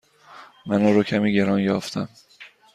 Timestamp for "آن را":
0.85-1.03